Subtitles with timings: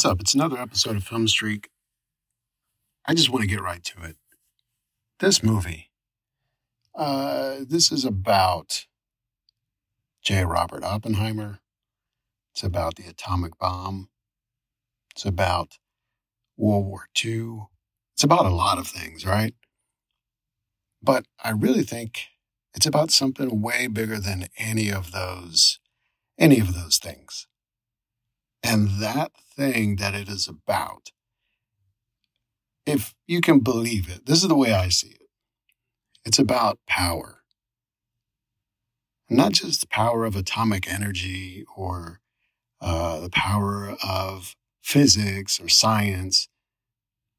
[0.00, 0.20] What's up?
[0.22, 1.68] It's another episode of Film Streak.
[3.04, 4.16] I just want to get right to it.
[5.18, 5.90] This movie,
[6.94, 8.86] uh, this is about
[10.22, 10.42] J.
[10.46, 11.58] Robert Oppenheimer.
[12.54, 14.08] It's about the atomic bomb.
[15.10, 15.76] It's about
[16.56, 17.64] World War II.
[18.14, 19.52] It's about a lot of things, right?
[21.02, 22.28] But I really think
[22.72, 25.78] it's about something way bigger than any of those,
[26.38, 27.48] any of those things.
[28.62, 31.10] And that thing that it is about,
[32.86, 35.28] if you can believe it, this is the way I see it.
[36.24, 37.42] It's about power.
[39.28, 42.20] Not just the power of atomic energy or
[42.80, 46.48] uh, the power of physics or science.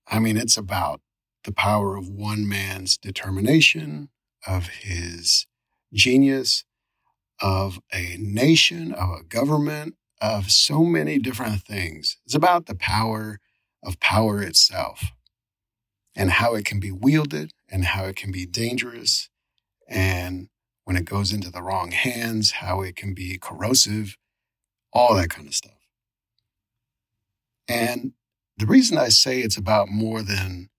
[0.08, 1.02] I mean, it's about
[1.44, 4.10] the power of one man's determination,
[4.48, 5.48] of his
[5.94, 6.64] genius,
[7.42, 12.18] of a nation, of a government, of so many different things.
[12.26, 13.40] It's about the power
[13.84, 15.06] of power itself
[16.16, 19.30] and how it can be wielded and how it can be dangerous.
[19.88, 20.50] And
[20.86, 24.18] when it goes into the wrong hands, how it can be corrosive,
[24.94, 25.74] all that kind of stuff.
[27.68, 28.14] And
[28.58, 30.70] the reason I say it's about more than,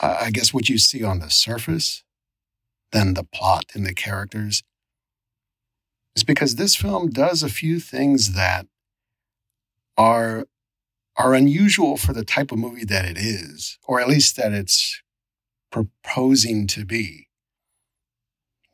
[0.00, 2.02] I guess, what you see on the surface
[2.90, 4.64] than the plot and the characters
[6.16, 8.66] is because this film does a few things that
[9.96, 10.46] are
[11.16, 15.02] are unusual for the type of movie that it is, or at least that it's
[15.70, 17.28] proposing to be.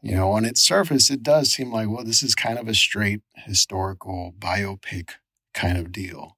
[0.01, 2.75] You know, on its surface, it does seem like, well, this is kind of a
[2.75, 5.13] straight historical biopic
[5.55, 6.37] kind of deal.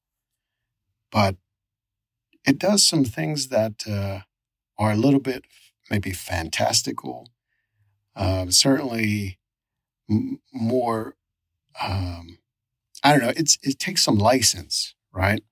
[1.13, 1.37] But
[2.47, 4.21] it does some things that uh,
[4.79, 5.45] are a little bit
[5.91, 7.29] maybe fantastical.
[8.17, 9.39] Uh, certainly
[10.11, 11.15] m- more
[11.83, 12.39] um,
[13.05, 13.33] I don't know.
[13.37, 15.43] It's it takes some license, right?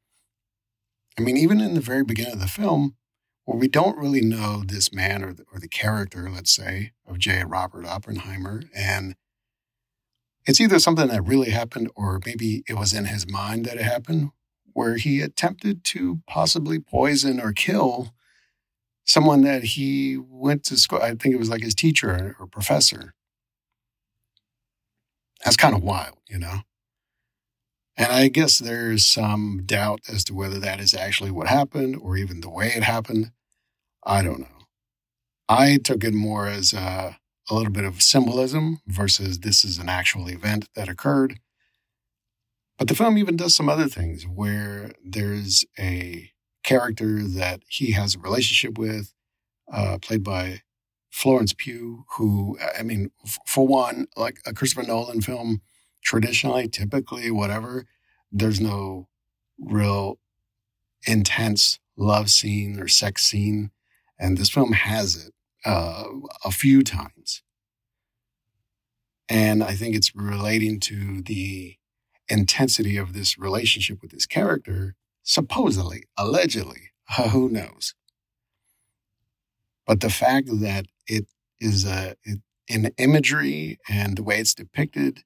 [1.18, 2.96] I mean, even in the very beginning of the film,
[3.44, 7.18] where we don't really know this man or the, or the character, let's say, of
[7.18, 7.44] J.
[7.44, 9.14] Robert Oppenheimer, and
[10.46, 13.82] it's either something that really happened or maybe it was in his mind that it
[13.82, 14.30] happened,
[14.72, 18.12] where he attempted to possibly poison or kill
[19.04, 21.00] someone that he went to school.
[21.00, 23.14] I think it was like his teacher or professor.
[25.46, 26.62] That's kind of wild, you know?
[27.96, 32.16] And I guess there's some doubt as to whether that is actually what happened or
[32.16, 33.30] even the way it happened.
[34.04, 34.66] I don't know.
[35.48, 37.16] I took it more as a,
[37.48, 41.38] a little bit of symbolism versus this is an actual event that occurred.
[42.76, 46.32] But the film even does some other things where there's a
[46.64, 49.14] character that he has a relationship with,
[49.72, 50.62] uh, played by
[51.16, 55.62] Florence Pugh, who, I mean, f- for one, like a Christopher Nolan film,
[56.04, 57.86] traditionally, typically, whatever,
[58.30, 59.08] there's no
[59.58, 60.18] real
[61.06, 63.70] intense love scene or sex scene.
[64.18, 65.32] And this film has it
[65.64, 66.04] uh,
[66.44, 67.42] a few times.
[69.26, 71.76] And I think it's relating to the
[72.28, 76.90] intensity of this relationship with this character, supposedly, allegedly,
[77.30, 77.94] who knows?
[79.86, 81.26] But the fact that it
[81.60, 85.22] is a, it, in imagery and the way it's depicted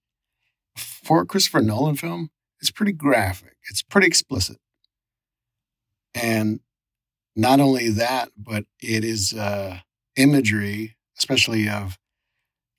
[0.76, 2.30] for a Christopher Nolan film,
[2.60, 3.56] it's pretty graphic.
[3.68, 4.58] It's pretty explicit.
[6.14, 6.60] And
[7.36, 9.78] not only that, but it is uh,
[10.16, 11.98] imagery, especially of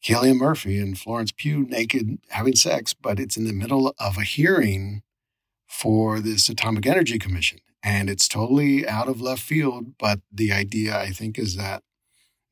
[0.03, 4.23] Cillian Murphy and Florence Pugh naked having sex, but it's in the middle of a
[4.23, 5.03] hearing
[5.67, 7.59] for this Atomic Energy Commission.
[7.83, 9.97] And it's totally out of left field.
[9.97, 11.83] But the idea, I think, is that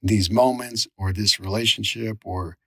[0.01, 2.57] these moments or this relationship or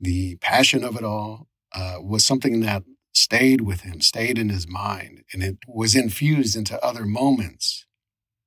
[0.00, 4.68] the passion of it all uh, was something that stayed with him, stayed in his
[4.68, 7.84] mind, and it was infused into other moments.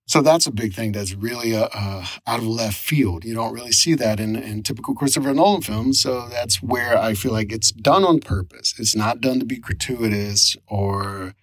[0.08, 3.24] So that's a big thing that's really uh, uh, out of left field.
[3.24, 6.02] You don't really see that in, in typical Christopher Nolan films.
[6.02, 8.73] So that's where I feel like it's done on purpose.
[8.78, 11.34] It's not done to be gratuitous or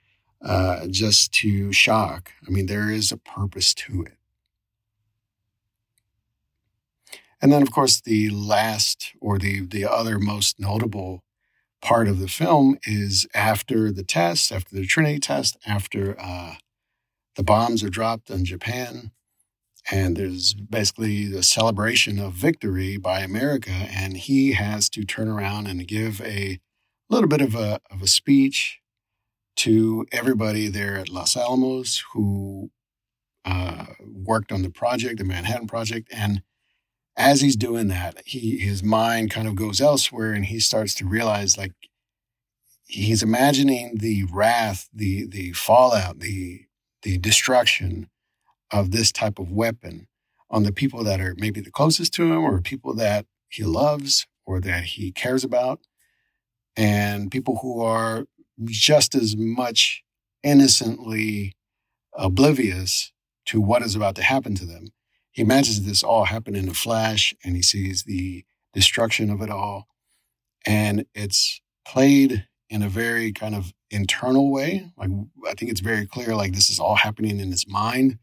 [0.44, 2.32] uh, just to shock.
[2.46, 4.17] I mean, there is a purpose to it.
[7.40, 11.22] And then, of course, the last or the, the other most notable
[11.80, 16.54] part of the film is after the test, after the Trinity test, after uh,
[17.36, 19.12] the bombs are dropped on Japan.
[19.90, 23.70] And there's basically the celebration of victory by America.
[23.70, 26.60] And he has to turn around and give a
[27.08, 28.80] little bit of a, of a speech
[29.56, 32.70] to everybody there at Los Alamos who
[33.44, 36.08] uh, worked on the project, the Manhattan Project.
[36.12, 36.42] And
[37.18, 41.06] as he's doing that, he his mind kind of goes elsewhere and he starts to
[41.06, 41.72] realize like
[42.86, 46.62] he's imagining the wrath, the the fallout, the
[47.02, 48.08] the destruction
[48.70, 50.06] of this type of weapon
[50.50, 54.26] on the people that are maybe the closest to him or people that he loves
[54.46, 55.80] or that he cares about
[56.76, 58.24] and people who are
[58.66, 60.02] just as much
[60.42, 61.54] innocently
[62.14, 63.12] oblivious
[63.46, 64.88] to what is about to happen to them.
[65.38, 68.44] He imagines this all happen in a flash and he sees the
[68.74, 69.86] destruction of it all.
[70.66, 74.90] And it's played in a very kind of internal way.
[74.96, 75.10] Like
[75.46, 78.18] I think it's very clear like this is all happening in his mind.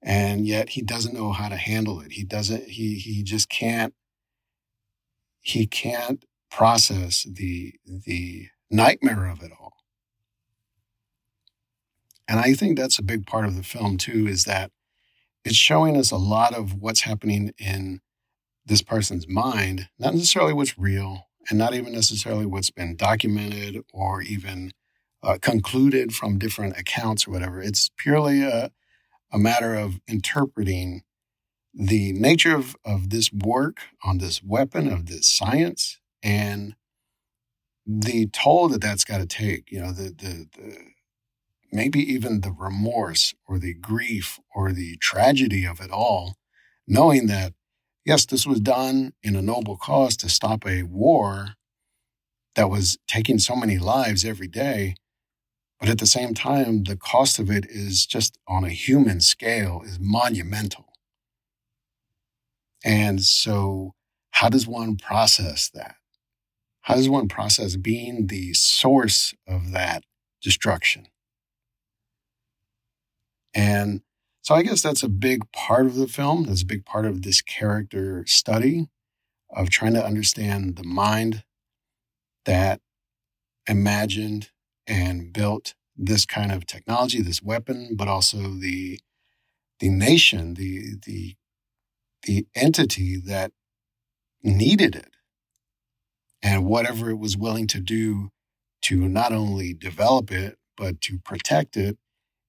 [0.00, 2.12] And yet he doesn't know how to handle it.
[2.12, 3.92] He doesn't he he just can't
[5.42, 9.74] he can't process the the nightmare of it all.
[12.26, 14.70] And I think that's a big part of the film too is that
[15.44, 18.00] it's showing us a lot of what's happening in
[18.64, 24.22] this person's mind, not necessarily what's real, and not even necessarily what's been documented or
[24.22, 24.72] even
[25.22, 27.60] uh, concluded from different accounts or whatever.
[27.60, 28.70] It's purely a,
[29.32, 31.02] a matter of interpreting
[31.72, 36.74] the nature of, of this work on this weapon, of this science, and
[37.86, 40.78] the toll that that's got to take, you know, the, the, the,
[41.72, 46.36] maybe even the remorse or the grief or the tragedy of it all,
[46.86, 47.54] knowing that
[48.04, 51.50] yes, this was done in a noble cause to stop a war
[52.54, 54.94] that was taking so many lives every day.
[55.78, 59.82] But at the same time, the cost of it is just on a human scale
[59.84, 60.86] is monumental.
[62.84, 63.94] And so,
[64.32, 65.96] how does one process that?
[66.82, 70.04] How does one process being the source of that
[70.42, 71.06] destruction?
[73.54, 74.02] And
[74.42, 76.44] so I guess that's a big part of the film.
[76.44, 78.88] That's a big part of this character study
[79.50, 81.44] of trying to understand the mind
[82.46, 82.80] that
[83.66, 84.50] imagined
[84.86, 88.98] and built this kind of technology, this weapon, but also the
[89.80, 91.36] the nation, the the
[92.22, 93.52] the entity that
[94.42, 95.10] needed it
[96.42, 98.30] and whatever it was willing to do
[98.82, 101.98] to not only develop it, but to protect it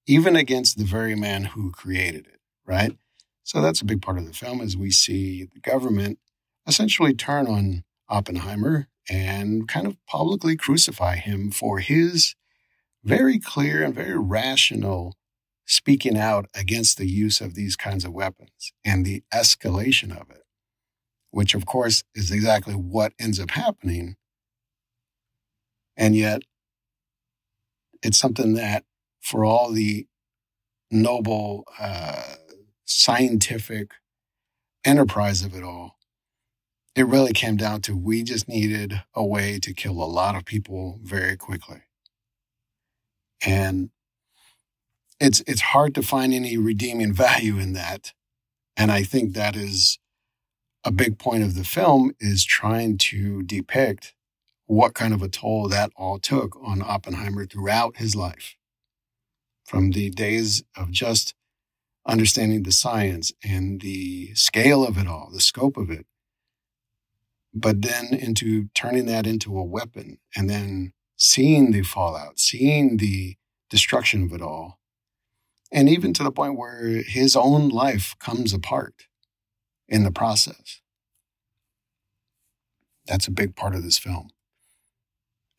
[0.07, 2.97] even against the very man who created it, right?
[3.43, 6.19] So that's a big part of the film as we see the government
[6.67, 12.35] essentially turn on Oppenheimer and kind of publicly crucify him for his
[13.03, 15.15] very clear and very rational
[15.65, 20.43] speaking out against the use of these kinds of weapons and the escalation of it,
[21.31, 24.15] which of course is exactly what ends up happening.
[25.97, 26.41] And yet,
[28.03, 28.83] it's something that
[29.21, 30.07] for all the
[30.89, 32.23] noble uh,
[32.85, 33.91] scientific
[34.83, 35.97] enterprise of it all,
[36.95, 40.43] it really came down to we just needed a way to kill a lot of
[40.43, 41.83] people very quickly.
[43.45, 43.91] And
[45.19, 48.13] it's it's hard to find any redeeming value in that.
[48.75, 49.99] And I think that is
[50.83, 54.15] a big point of the film is trying to depict
[54.65, 58.55] what kind of a toll that all took on Oppenheimer throughout his life
[59.71, 61.33] from the days of just
[62.05, 66.05] understanding the science and the scale of it all, the scope of it,
[67.53, 73.37] but then into turning that into a weapon and then seeing the fallout, seeing the
[73.69, 74.77] destruction of it all,
[75.71, 79.05] and even to the point where his own life comes apart
[79.87, 80.81] in the process.
[83.05, 84.31] That's a big part of this film.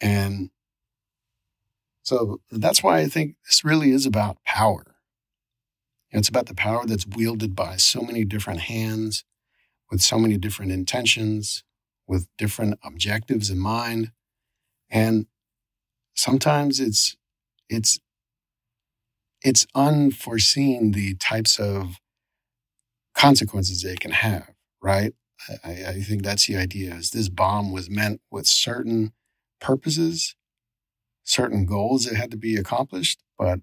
[0.03, 0.51] And
[2.03, 4.97] so that's why I think this really is about power.
[6.11, 9.25] It's about the power that's wielded by so many different hands
[9.91, 11.65] with so many different intentions,
[12.07, 14.11] with different objectives in mind.
[14.91, 15.27] And
[16.15, 17.17] sometimes it's,
[17.69, 17.99] it's,
[19.43, 21.99] it's unforeseen the types of
[23.15, 24.51] consequences they can have,
[24.83, 25.15] right?
[25.65, 29.13] I, I think that's the idea is this bomb was meant with certain
[29.61, 30.37] purposes
[31.25, 33.23] certain goals that had to be accomplished.
[33.39, 33.61] But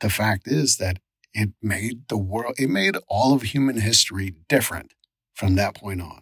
[0.00, 0.98] the fact is that
[1.32, 4.94] it made the world, it made all of human history different
[5.34, 6.20] from that point on.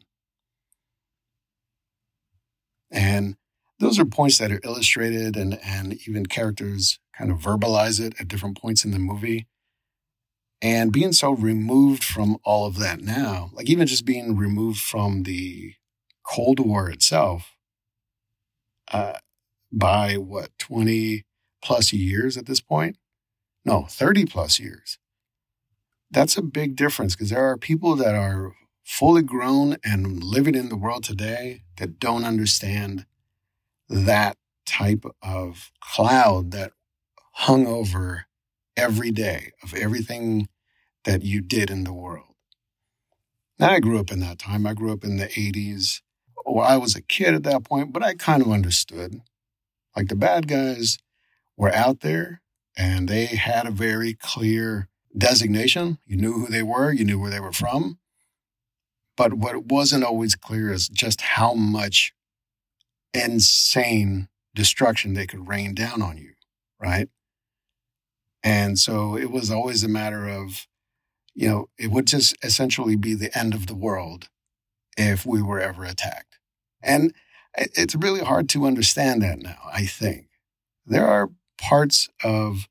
[2.90, 3.36] And
[3.78, 8.28] those are points that are illustrated and, and even characters kind of verbalize it at
[8.28, 9.46] different points in the movie.
[10.60, 15.24] And being so removed from all of that now, like even just being removed from
[15.24, 15.74] the
[16.24, 17.56] Cold War itself,
[18.92, 19.14] uh,
[19.72, 21.24] by what, 20
[21.62, 22.96] plus years at this point?
[23.64, 24.98] No, 30 plus years.
[26.10, 28.52] That's a big difference because there are people that are
[28.84, 33.06] fully grown and living in the world today that don't understand
[33.88, 34.36] that
[34.66, 36.72] type of cloud that
[37.32, 38.26] hung over
[38.76, 40.48] every day of everything
[41.04, 42.34] that you did in the world.
[43.58, 44.66] Now, I grew up in that time.
[44.66, 46.00] I grew up in the 80s.
[46.44, 49.20] Well, I was a kid at that point, but I kind of understood.
[49.96, 50.98] Like the bad guys
[51.56, 52.42] were out there
[52.76, 55.98] and they had a very clear designation.
[56.06, 57.98] You knew who they were, you knew where they were from.
[59.16, 62.14] But what wasn't always clear is just how much
[63.12, 66.32] insane destruction they could rain down on you,
[66.80, 67.08] right?
[68.42, 70.66] And so it was always a matter of,
[71.34, 74.28] you know, it would just essentially be the end of the world
[74.96, 76.38] if we were ever attacked.
[76.82, 77.14] And
[77.56, 80.26] it's really hard to understand that now, I think.
[80.86, 81.30] There are
[81.60, 82.68] parts of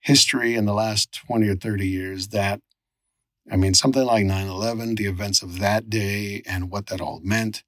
[0.00, 2.60] history in the last 20 or 30 years that,
[3.50, 7.20] I mean, something like 9 11, the events of that day and what that all
[7.22, 7.62] meant,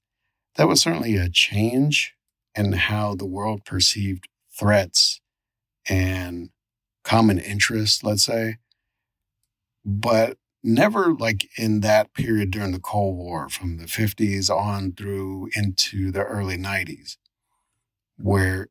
[0.57, 2.15] that was certainly a change
[2.55, 5.21] in how the world perceived threats
[5.89, 6.51] and
[7.03, 8.57] common interests, let's say.
[9.85, 15.51] But never like in that period during the Cold War from the 50s on through
[15.55, 17.19] into the early 90s,
[18.17, 18.69] where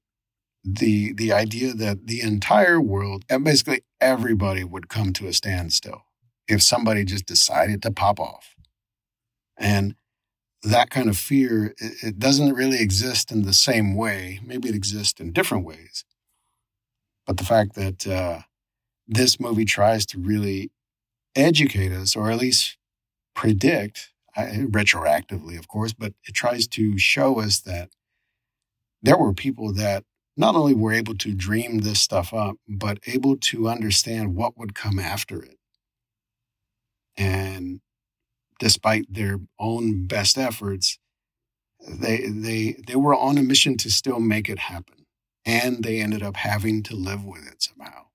[0.63, 6.05] the the idea that the entire world and basically everybody would come to a standstill
[6.47, 8.55] if somebody just decided to pop off.
[9.57, 9.95] And
[10.63, 14.39] that kind of fear, it doesn't really exist in the same way.
[14.45, 16.05] Maybe it exists in different ways.
[17.27, 18.41] But the fact that uh,
[19.07, 20.71] this movie tries to really
[21.35, 22.77] educate us, or at least
[23.35, 27.89] predict, retroactively, of course, but it tries to show us that
[29.01, 30.03] there were people that
[30.35, 34.73] not only were able to dream this stuff up, but able to understand what would
[34.73, 35.57] come after it.
[37.15, 37.81] And
[38.59, 40.97] despite their own best efforts,
[41.87, 45.05] they they they were on a mission to still make it happen.
[45.45, 48.05] And they ended up having to live with it somehow.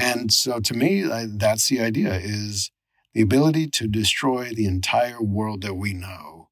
[0.00, 2.70] And so to me, that's the idea is
[3.12, 6.48] the ability to destroy the entire world that we know.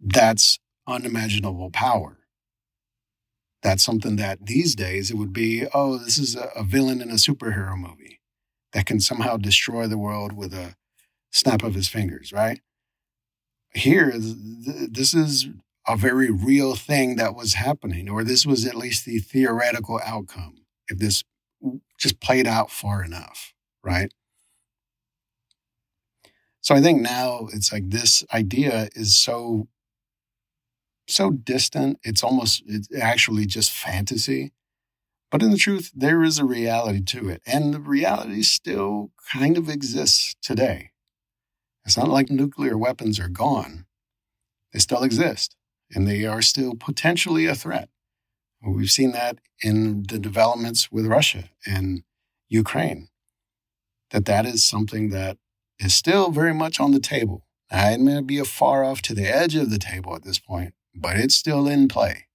[0.00, 2.18] That's unimaginable power.
[3.62, 7.14] That's something that these days it would be, oh, this is a, villain in a
[7.14, 8.20] superhero movie
[8.72, 10.76] that can somehow destroy the world with a
[11.32, 12.60] snap of his fingers, right?
[13.74, 15.48] Here, th- this is
[15.86, 20.60] a very real thing that was happening, or this was at least the theoretical outcome
[20.88, 21.22] if this
[21.98, 23.52] just played out far enough,
[23.82, 24.12] right?
[26.60, 29.68] So I think now it's like this idea is so
[31.08, 31.98] so distant.
[32.02, 34.52] It's almost it's actually just fantasy.
[35.30, 37.40] But in the truth, there is a reality to it.
[37.46, 40.90] And the reality still kind of exists today.
[41.84, 43.86] It's not like nuclear weapons are gone.
[44.72, 45.56] They still exist
[45.92, 47.88] and they are still potentially a threat.
[48.62, 52.02] We've seen that in the developments with Russia and
[52.48, 53.08] Ukraine,
[54.10, 55.38] that that is something that
[55.78, 57.46] is still very much on the table.
[57.70, 60.74] Now, it may be far off to the edge of the table at this point,
[60.94, 62.26] but it's still in play.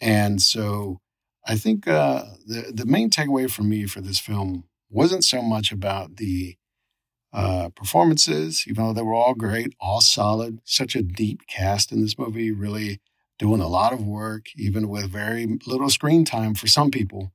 [0.00, 1.00] And so
[1.46, 5.72] I think uh, the, the main takeaway for me for this film wasn't so much
[5.72, 6.56] about the
[7.32, 12.02] uh, performances, even though they were all great, all solid, such a deep cast in
[12.02, 13.00] this movie, really
[13.40, 17.32] doing a lot of work, even with very little screen time for some people,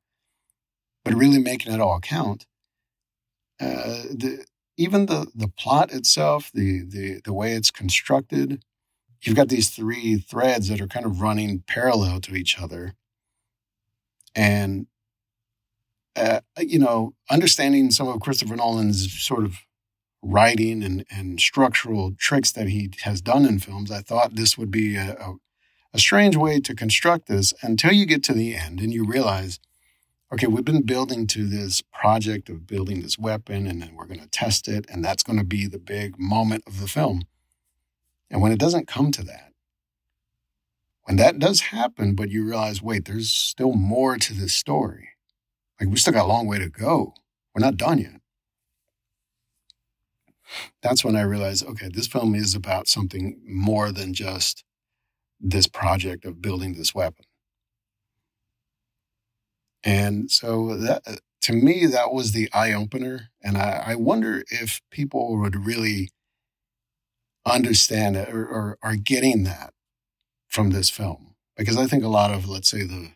[1.04, 2.46] but really making it all count.
[3.60, 4.46] Uh, the,
[4.78, 8.64] even the the plot itself, the the the way it's constructed,
[9.22, 12.94] you've got these three threads that are kind of running parallel to each other,
[14.36, 14.86] and
[16.16, 19.58] uh, you know, understanding some of Christopher Nolan's sort of
[20.22, 24.72] writing and, and structural tricks that he has done in films, I thought this would
[24.72, 25.36] be a, a,
[25.96, 29.62] a strange way to construct this until you get to the end and you realize,
[30.32, 34.20] okay, we've been building to this project of building this weapon and then we're going
[34.20, 34.86] to test it.
[34.90, 37.22] And that's going to be the big moment of the film.
[38.30, 39.54] And when it doesn't come to that,
[41.04, 45.12] when that does happen, but you realize, wait, there's still more to this story.
[45.80, 47.14] Like we still got a long way to go.
[47.54, 48.20] We're not done yet.
[50.82, 54.65] That's when I realized, okay, this film is about something more than just
[55.40, 57.26] this project of building this weapon.
[59.84, 61.04] And so that
[61.46, 63.30] to me, that was the eye opener.
[63.44, 66.10] And I, I wonder if people would really
[67.46, 69.72] understand or, or are getting that
[70.48, 71.36] from this film.
[71.56, 73.12] Because I think a lot of, let's say, the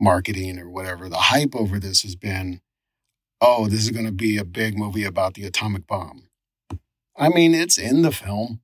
[0.00, 2.60] marketing or whatever, the hype over this has been,
[3.40, 6.28] oh, this is going to be a big movie about the atomic bomb.
[7.16, 8.60] I mean, it's in the film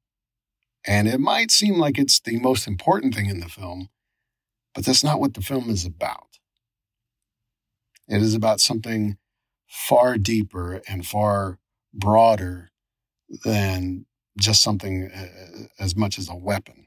[0.89, 3.91] And it might seem like it's the most important thing in the film,
[4.75, 6.39] but that's not what the film is about.
[8.09, 9.19] It is about something
[9.67, 11.59] far deeper and far
[11.93, 12.71] broader
[13.45, 14.07] than
[14.39, 16.87] just something uh, as much as a weapon.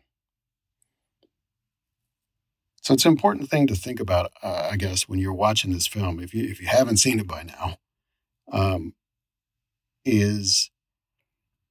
[2.81, 5.85] So it's an important thing to think about, uh, I guess, when you're watching this
[5.85, 6.19] film.
[6.19, 7.77] If you if you haven't seen it by now,
[8.51, 8.95] um,
[10.03, 10.70] is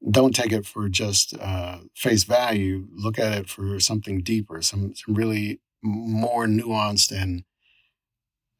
[0.08, 2.86] don't take it for just uh, face value.
[2.92, 7.44] Look at it for something deeper, some, some really more nuanced and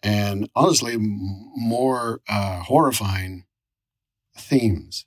[0.03, 3.45] and honestly more uh, horrifying
[4.35, 5.05] themes.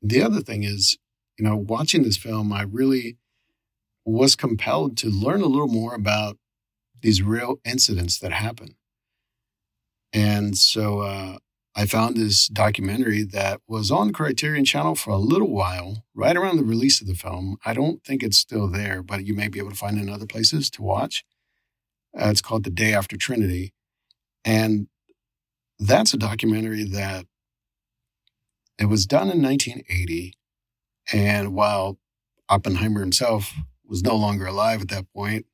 [0.00, 0.96] The other thing is,
[1.38, 3.18] you know, watching this film, I really
[4.06, 6.38] was compelled to learn a little more about
[7.02, 8.76] these real incidents that happen.
[10.12, 11.38] And so uh,
[11.74, 16.36] I found this documentary that was on the Criterion Channel for a little while, right
[16.36, 17.56] around the release of the film.
[17.64, 20.10] I don't think it's still there, but you may be able to find it in
[20.10, 21.24] other places to watch.
[22.18, 23.72] Uh, it's called The Day After Trinity.
[24.44, 24.88] And
[25.78, 27.26] that's a documentary that
[28.78, 30.34] it was done in 1980.
[31.12, 31.98] And while
[32.50, 33.54] Oppenheimer himself
[33.86, 35.46] was no longer alive at that point,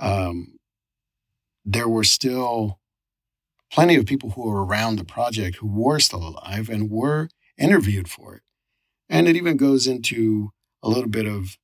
[0.00, 0.56] um,
[1.64, 2.80] there were still
[3.76, 7.28] plenty of people who were around the project who were still alive and were
[7.58, 8.42] interviewed for it.
[9.10, 10.50] And it even goes into
[10.82, 11.58] a little bit of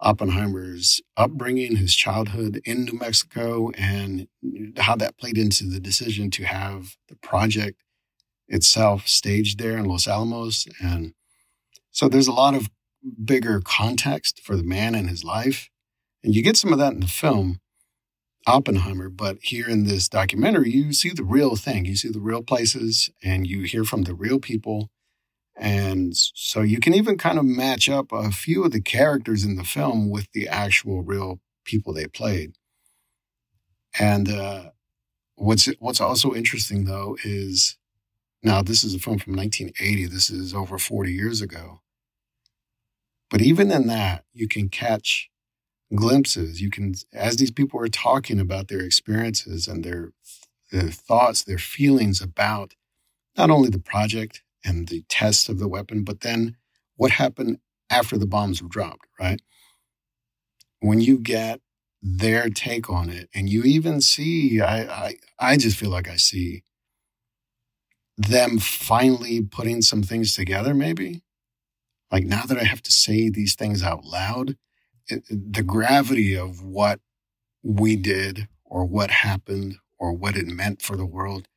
[0.00, 4.28] Oppenheimer's upbringing, his childhood in New Mexico, and
[4.76, 7.82] how that played into the decision to have the project
[8.46, 10.68] itself staged there in Los Alamos.
[10.80, 11.14] And
[11.90, 12.70] so there's a lot of
[13.24, 15.68] bigger context for the man and his life.
[16.22, 17.58] And you get some of that in the film.
[18.46, 21.84] Oppenheimer, but here in this documentary, you see the real thing.
[21.84, 24.90] You see the real places and you hear from the real people.
[25.56, 29.56] And so you can even kind of match up a few of the characters in
[29.56, 32.52] the film with the actual real people they played.
[33.98, 34.70] And uh,
[35.34, 37.78] what's what's also interesting though is
[38.42, 40.06] now this is a film from 1980.
[40.06, 41.80] This is over 40 years ago.
[43.30, 45.30] But even in that, you can catch
[45.94, 46.60] glimpses.
[46.60, 50.12] You can, as these people are talking about their experiences and their,
[50.72, 52.74] their thoughts, their feelings about
[53.36, 56.56] not only the project and the test of the weapon, but then
[56.96, 57.58] what happened
[57.90, 59.40] after the bombs were dropped, right?
[60.80, 61.60] When you get
[62.02, 66.16] their take on it, and you even see, I, I, I just feel like I
[66.16, 66.62] see
[68.16, 71.22] them finally putting some things together, maybe.
[72.10, 74.56] Like now that I have to say these things out loud,
[75.08, 77.00] the gravity of what
[77.62, 81.48] we did or what happened or what it meant for the world.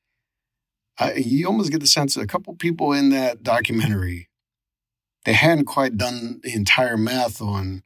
[0.98, 4.30] I, you almost get the sense that a couple people in that documentary,
[5.26, 7.84] they hadn't quite done the entire math on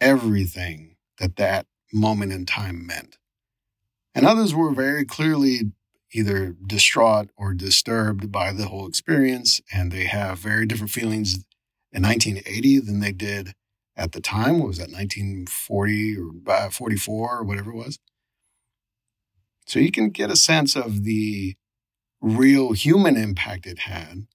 [0.00, 3.18] everything that that moment in time meant.
[4.14, 5.72] And others were very clearly
[6.12, 11.44] either distraught or disturbed by the whole experience, and they have very different feelings
[11.92, 13.54] in 1980 than they did
[13.96, 14.58] at the time.
[14.58, 17.98] What was that, 1940 or uh, 44 or whatever it was?
[19.66, 21.56] So you can get a sense of the
[22.20, 24.26] real human impact it had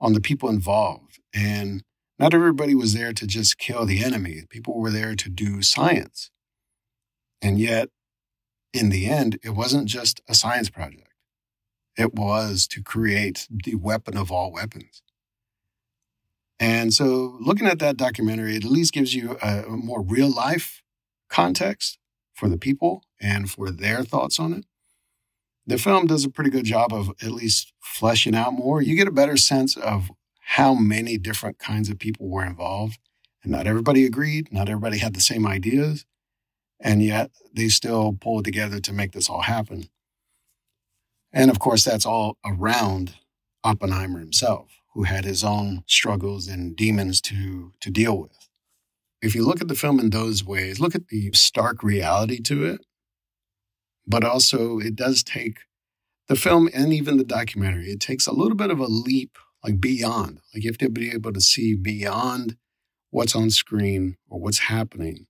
[0.00, 1.18] on the people involved.
[1.34, 1.82] And
[2.18, 6.30] not everybody was there to just kill the enemy, people were there to do science.
[7.42, 7.88] And yet,
[8.72, 11.12] in the end, it wasn't just a science project,
[11.96, 15.02] it was to create the weapon of all weapons.
[16.60, 20.82] And so looking at that documentary, it at least gives you a, more real life
[21.30, 21.98] context
[22.34, 24.66] for the people and for their thoughts on it.
[25.66, 28.82] The film does a pretty good job of at least fleshing out more.
[28.82, 32.98] You get a better sense of how many different kinds of people were involved.
[33.42, 36.04] And not everybody agreed, not everybody had the same ideas.
[36.78, 39.88] And yet they still pulled together to make this all happen.
[41.32, 43.14] And of course, that's all around
[43.64, 48.48] Oppenheimer himself who had his own struggles and demons to, to deal with.
[49.22, 52.64] If you look at the film in those ways, look at the stark reality to
[52.64, 52.86] it,
[54.06, 55.60] but also it does take
[56.28, 59.80] the film and even the documentary, it takes a little bit of a leap, like
[59.80, 60.40] beyond.
[60.54, 62.56] Like you have to be able to see beyond
[63.10, 65.26] what's on screen or what's happening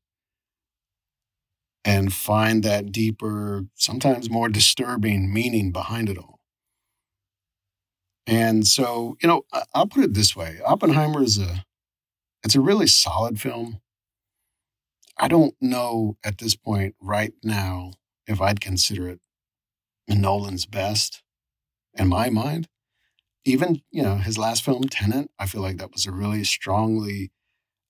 [1.84, 6.39] and find that deeper, sometimes more disturbing meaning behind it all.
[8.26, 11.64] And so, you know, I'll put it this way: Oppenheimer is a
[12.44, 13.80] it's a really solid film.
[15.18, 17.92] I don't know at this point right now
[18.26, 19.20] if I'd consider it
[20.08, 21.22] Nolan's best
[21.94, 22.68] in my mind.
[23.44, 27.32] Even, you know, his last film, Tenet, I feel like that was a really strongly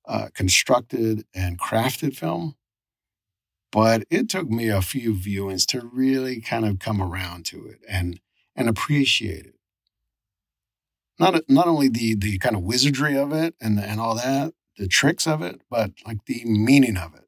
[0.09, 2.57] uh, constructed and crafted film.
[3.73, 7.81] But it took me a few viewings to really kind of come around to it
[7.89, 8.21] and
[8.57, 9.60] and appreciate it.
[11.21, 14.89] Not not only the the kind of wizardry of it and and all that, the
[14.89, 17.27] tricks of it, but like the meaning of it.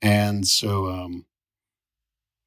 [0.00, 1.26] And so um,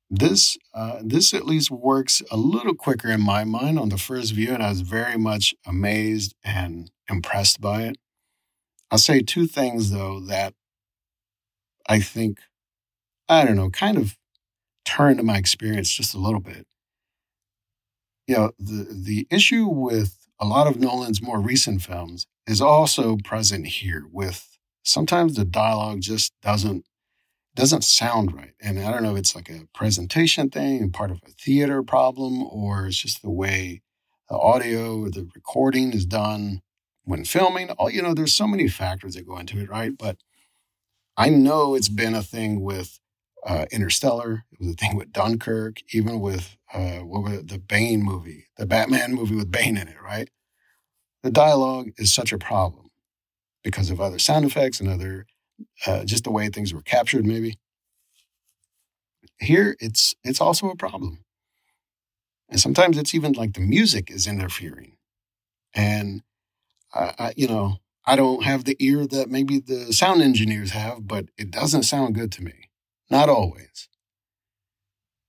[0.09, 4.33] this uh, this at least works a little quicker in my mind on the first
[4.33, 7.97] view, and I was very much amazed and impressed by it.
[8.89, 10.53] I'll say two things though that
[11.89, 12.39] I think
[13.27, 14.15] I don't know kind of
[14.85, 16.65] turned my experience just a little bit.
[18.27, 23.17] You know, the the issue with a lot of Nolan's more recent films is also
[23.23, 26.85] present here with sometimes the dialogue just doesn't
[27.55, 28.53] doesn't sound right.
[28.61, 31.81] And I don't know if it's like a presentation thing and part of a theater
[31.83, 33.81] problem, or it's just the way
[34.29, 36.61] the audio or the recording is done
[37.03, 37.71] when filming.
[37.71, 39.97] All you know, there's so many factors that go into it, right?
[39.97, 40.17] But
[41.17, 42.99] I know it's been a thing with
[43.47, 44.45] uh, Interstellar.
[44.51, 48.45] It was a thing with Dunkirk, even with uh, what was it, the Bane movie,
[48.57, 50.29] the Batman movie with Bane in it, right?
[51.23, 52.91] The dialogue is such a problem
[53.63, 55.27] because of other sound effects and other
[55.85, 57.57] uh, just the way things were captured, maybe.
[59.39, 61.23] Here, it's it's also a problem,
[62.49, 64.97] and sometimes it's even like the music is interfering,
[65.75, 66.23] and
[66.93, 71.07] I, I, you know I don't have the ear that maybe the sound engineers have,
[71.07, 72.66] but it doesn't sound good to me.
[73.09, 73.89] Not always.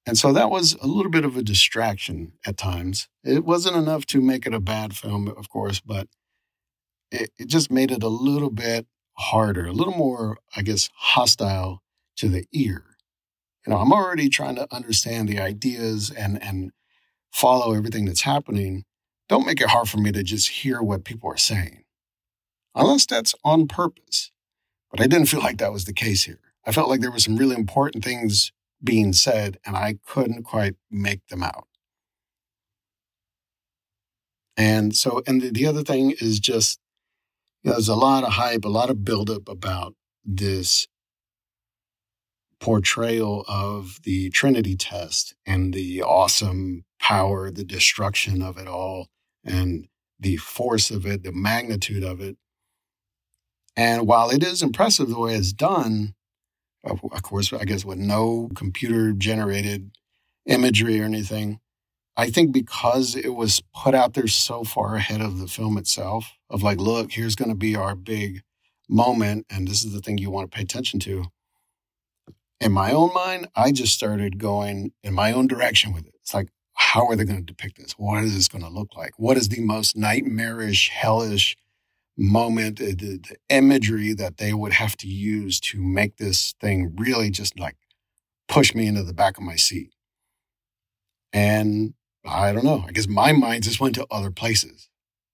[0.07, 3.09] And so that was a little bit of a distraction at times.
[3.23, 6.09] It wasn't enough to make it a bad film, of course, but
[7.11, 8.87] it, it just made it a little bit
[9.19, 11.83] harder, a little more, I guess, hostile
[12.17, 12.85] to the ear.
[13.67, 16.73] You know, I'm already trying to understand the ideas and and
[17.31, 18.85] follow everything that's happening.
[19.29, 21.85] Don't make it hard for me to just hear what people are saying.
[22.75, 24.31] Unless that's on purpose.
[24.91, 26.41] But I didn't feel like that was the case here.
[26.69, 28.53] I felt like there were some really important things
[28.85, 31.67] being said and I couldn't quite make them out.
[34.55, 36.79] And so, and the, the other thing is just
[37.65, 40.87] there's a lot of hype, a lot of buildup about this
[42.61, 49.07] portrayal of the Trinity test and the awesome power, the destruction of it all,
[49.43, 49.89] and
[50.21, 52.37] the force of it, the magnitude of it.
[53.75, 56.15] And while it is impressive the way it's done,
[56.85, 59.91] of course, I guess with no computer generated
[60.47, 61.61] imagery or anything,
[62.17, 66.33] I think because it was put out there so far ahead of the film itself,
[66.51, 68.43] of like, look, here's going to be our big
[68.89, 71.27] moment, and this is the thing you want to pay attention to.
[72.61, 76.15] In my own mind, I just started going in my own direction with it.
[76.23, 77.93] It's like, how are they going to depict this?
[77.93, 79.13] What is this going to look like?
[79.17, 81.57] What is the most nightmarish, hellish
[82.19, 86.95] moment, uh, the, the imagery that they would have to use to make this thing
[86.97, 87.77] really just like
[88.49, 89.95] push me into the back of my seat?
[91.33, 92.85] And I don't know.
[92.87, 94.89] I guess my mind just went to other places.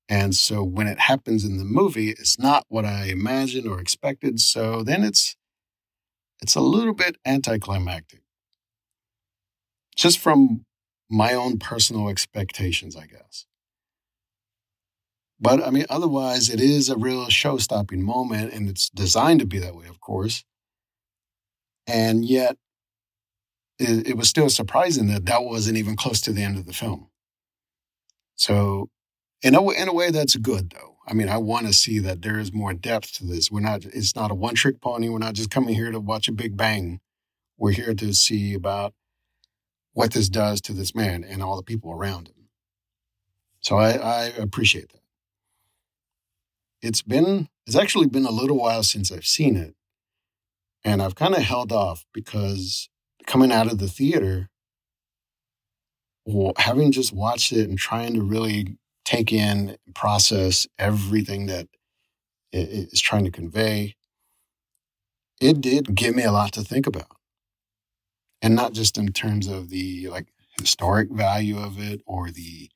[0.09, 4.38] And so when it happens in the movie, it's not what I imagined or expected.
[4.40, 5.37] So then it's
[6.42, 8.20] it's a little bit anticlimactic.
[9.97, 10.66] Just from
[11.11, 13.47] my own personal expectations, I guess.
[15.40, 19.47] But I mean, otherwise, it is a real show stopping moment, and it's designed to
[19.47, 20.44] be that way, of course.
[21.87, 22.57] And yet,
[23.79, 26.73] it, it was still surprising that that wasn't even close to the end of the
[26.73, 27.09] film.
[28.37, 28.90] So,
[29.42, 30.97] in a, in a way, that's good, though.
[31.07, 33.51] I mean, I want to see that there is more depth to this.
[33.51, 35.09] We're not, it's not a one trick pony.
[35.09, 37.01] We're not just coming here to watch a big bang.
[37.59, 38.94] We're here to see about
[39.92, 42.49] what this does to this man and all the people around him.
[43.61, 45.04] So I, I appreciate that.
[46.85, 49.75] It's been, it's actually been a little while since I've seen it.
[50.85, 52.90] And I've kind of held off because
[53.27, 54.51] coming out of the theater,
[56.59, 61.68] having just watched it and trying to really take in, process everything that
[62.53, 63.94] it is trying to convey,
[65.40, 67.16] it did give me a lot to think about.
[68.42, 70.27] And not just in terms of the like
[70.61, 72.68] historic value of it or the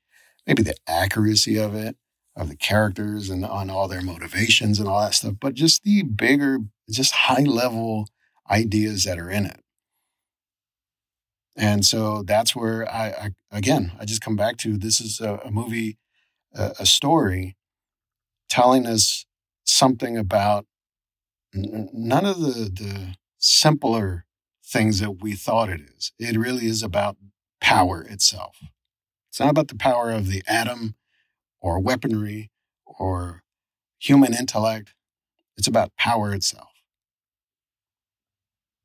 [0.46, 1.94] maybe the accuracy of it,
[2.38, 6.04] of the characters and on all their motivations and all that stuff, but just the
[6.04, 8.08] bigger, just high level
[8.48, 9.60] ideas that are in it.
[11.56, 15.40] And so that's where I, I again, I just come back to this is a,
[15.44, 15.98] a movie,
[16.54, 17.56] a, a, story
[18.48, 19.26] telling us
[19.64, 20.66] something about
[21.52, 24.24] n- none of the, the simpler
[24.64, 26.12] things that we thought it is.
[26.20, 27.16] It really is about
[27.60, 28.58] power itself.
[29.28, 30.94] It's not about the power of the atom
[31.60, 32.50] or weaponry
[32.86, 33.42] or
[33.98, 34.94] human intellect.
[35.56, 36.70] It's about power itself.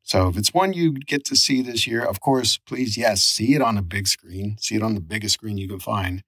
[0.02, 3.56] So if it's one you get to see this year, of course, please, yes, see
[3.56, 4.58] it on a big screen.
[4.60, 6.24] See it on the biggest screen you can find.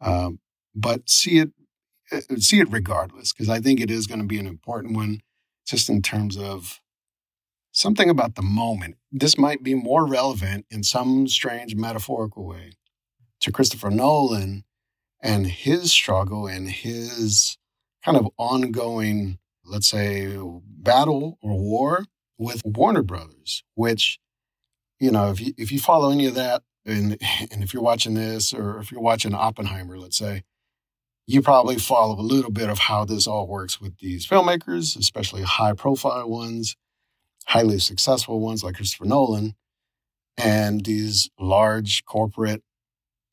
[0.00, 0.38] Um,
[0.74, 1.50] but see it,
[2.12, 5.20] uh, see it regardless, because I think it is going to be an important one,
[5.66, 6.80] just in terms of
[7.72, 8.96] something about the moment.
[9.10, 12.72] This might be more relevant in some strange metaphorical way
[13.40, 14.64] to Christopher Nolan
[15.22, 17.58] and his struggle and his
[18.04, 22.04] kind of ongoing, let's say, battle or war
[22.38, 24.18] with Warner Brothers, which,
[24.98, 27.18] you know, if you if you follow any of that, and
[27.52, 30.42] and if you're watching this, or if you're watching Oppenheimer, let's say,
[31.26, 35.42] you probably follow a little bit of how this all works with these filmmakers, especially
[35.42, 36.76] high profile ones,
[37.46, 39.54] highly successful ones like Christopher Nolan,
[40.36, 42.62] and these large corporate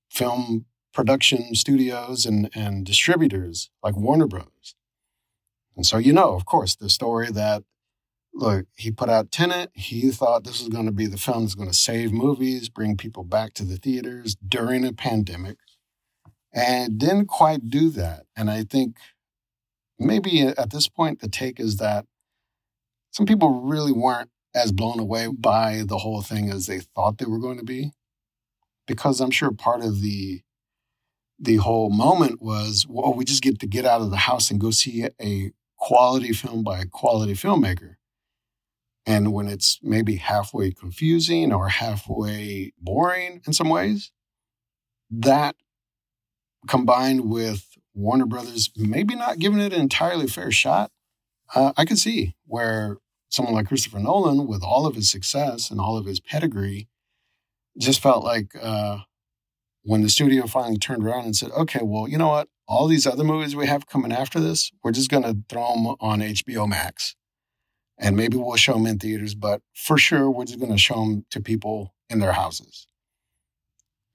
[0.10, 0.66] film
[0.98, 4.74] production studios and, and distributors like Warner Brothers.
[5.76, 7.64] And so, you know, of course, the story that
[8.34, 9.70] look, he put out Tenet.
[9.76, 12.98] He thought this was going to be the film that's going to save movies, bring
[12.98, 15.58] people back to the theaters during a pandemic,
[16.52, 18.24] and didn't quite do that.
[18.36, 18.96] And I think
[20.00, 22.08] maybe at this point, the take is that
[23.12, 27.26] some people really weren't as blown away by the whole thing as they thought they
[27.26, 27.92] were going to be,
[28.88, 30.42] because I'm sure part of the
[31.40, 34.60] the whole moment was, well, we just get to get out of the house and
[34.60, 37.96] go see a quality film by a quality filmmaker.
[39.06, 44.12] And when it's maybe halfway confusing or halfway boring in some ways,
[45.10, 45.56] that
[46.68, 50.92] combined with Warner Brothers maybe not giving it an entirely fair shot,
[51.56, 52.98] uh, I could see where
[53.30, 56.90] someone like Christopher Nolan, with all of his success and all of his pedigree,
[57.78, 59.00] just felt like uh,
[59.88, 62.50] when the studio finally turned around and said, okay, well, you know what?
[62.68, 65.88] All these other movies we have coming after this, we're just going to throw them
[66.02, 67.16] on HBO Max
[67.98, 70.96] and maybe we'll show them in theaters, but for sure, we're just going to show
[70.96, 72.86] them to people in their houses.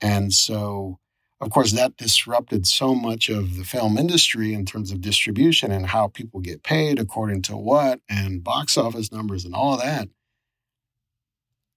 [0.02, 0.98] And so,
[1.40, 5.86] of course, that disrupted so much of the film industry in terms of distribution and
[5.86, 10.08] how people get paid according to what and box office numbers and all that.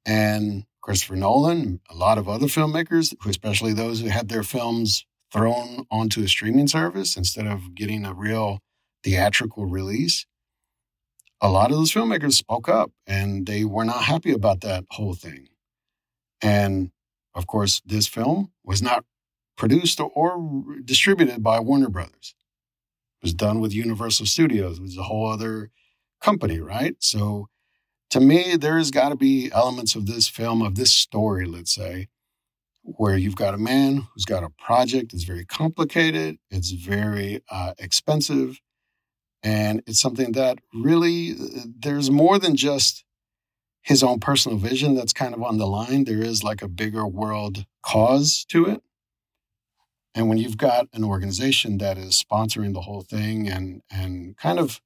[0.06, 5.88] And Christopher Nolan, a lot of other filmmakers, especially those who had their films thrown
[5.90, 8.60] onto a streaming service instead of getting a real
[9.04, 10.28] theatrical release,
[11.42, 15.16] a lot of those filmmakers spoke up and they were not happy about that whole
[15.16, 15.48] thing.
[16.40, 16.92] And
[17.34, 19.06] of course, this film was not
[19.58, 20.40] produced or
[20.86, 22.36] distributed by Warner Brothers.
[23.24, 25.72] It was done with Universal Studios, which is a whole other
[26.22, 26.96] company, right?
[27.00, 27.48] So
[28.12, 32.08] to me, there's got to be elements of this film, of this story, let's say,
[32.84, 37.74] where you've got a man who's got a project that's very complicated, it's very uh,
[37.80, 38.60] expensive,
[39.42, 41.34] and it's something that really,
[41.66, 43.04] there's more than just
[43.82, 46.06] his own personal vision that's kind of on the line.
[46.06, 48.82] There is like a bigger world cause to it.
[50.16, 54.58] And when you've got an organization that is sponsoring the whole thing and, and kind
[54.58, 54.82] of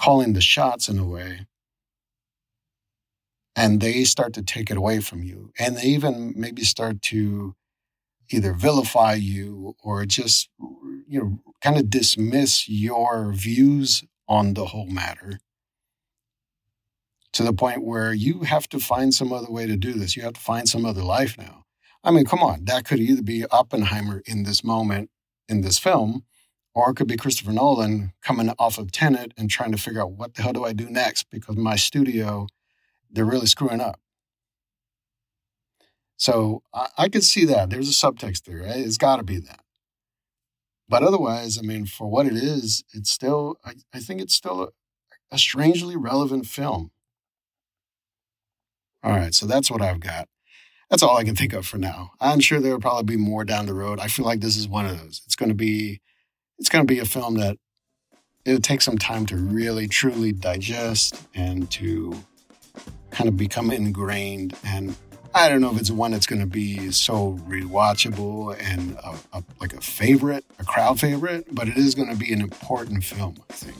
[0.00, 1.46] calling the shots in a way,
[3.56, 7.56] and they start to take it away from you, and they even maybe start to
[8.30, 10.48] either vilify you or just
[11.08, 15.40] you know kind of dismiss your views on the whole matter
[17.32, 20.16] to the point where you have to find some other way to do this.
[20.16, 21.64] You have to find some other life now.
[22.02, 25.10] I mean, come on, that could either be Oppenheimer in this moment
[25.48, 26.24] in this film,
[26.74, 30.12] or it could be Christopher Nolan coming off of Tenet and trying to figure out
[30.12, 32.46] what the hell do I do next because my studio,
[33.16, 33.98] they're really screwing up.
[36.16, 37.70] So I, I could see that.
[37.70, 38.58] There's a subtext there.
[38.58, 38.76] Right?
[38.76, 39.60] It's got to be that.
[40.88, 44.62] But otherwise, I mean, for what it is, it's still, I, I think it's still
[44.62, 44.68] a,
[45.32, 46.92] a strangely relevant film.
[49.02, 50.28] All right, so that's what I've got.
[50.90, 52.12] That's all I can think of for now.
[52.20, 53.98] I'm sure there will probably be more down the road.
[53.98, 55.22] I feel like this is one of those.
[55.24, 56.00] It's going to be,
[56.58, 57.56] it's going to be a film that
[58.44, 62.24] it'll take some time to really truly digest and to
[63.10, 64.96] kind of become ingrained and
[65.34, 69.44] I don't know if it's one that's going to be so rewatchable and a, a,
[69.60, 73.34] like a favorite, a crowd favorite, but it is going to be an important film,
[73.50, 73.76] I think.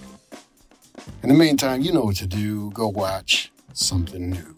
[1.23, 2.71] In the meantime, you know what to do.
[2.73, 4.56] Go watch something new.